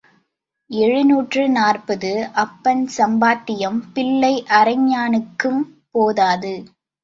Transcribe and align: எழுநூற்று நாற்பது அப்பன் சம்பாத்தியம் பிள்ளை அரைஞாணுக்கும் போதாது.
எழுநூற்று 0.69 1.49
நாற்பது 1.49 2.11
அப்பன் 2.35 2.83
சம்பாத்தியம் 2.97 3.79
பிள்ளை 3.93 4.33
அரைஞாணுக்கும் 4.49 5.63
போதாது. 5.91 6.55